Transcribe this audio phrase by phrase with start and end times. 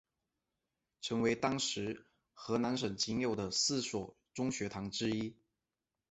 [1.03, 5.37] 成为当时河南省仅有的四所中学堂之一。